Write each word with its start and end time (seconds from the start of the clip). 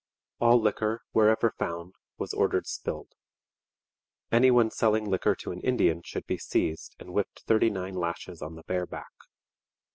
All 0.39 0.59
liquor, 0.59 1.03
wherever 1.11 1.51
found, 1.59 1.93
was 2.17 2.33
ordered 2.33 2.65
spilled. 2.65 3.13
Any 4.31 4.49
one 4.49 4.71
selling 4.71 5.05
liquor 5.05 5.35
to 5.35 5.51
an 5.51 5.59
Indian 5.61 6.01
should 6.01 6.25
be 6.25 6.39
seized 6.39 6.95
and 6.97 7.13
whipped 7.13 7.43
thirty 7.45 7.69
nine 7.69 7.93
lashes 7.93 8.41
on 8.41 8.55
the 8.55 8.63
bare 8.63 8.87
back. 8.87 9.13